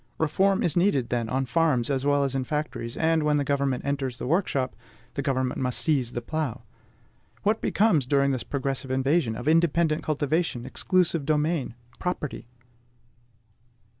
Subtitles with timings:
[0.17, 3.85] Reform is needed, then, on farms as well as in factories; and, when the government
[3.85, 4.75] enters the workshop,
[5.13, 6.63] the government must seize the plough!
[7.43, 12.47] What becomes, during this progressive invasion, of independent cultivation, exclusive domain, property?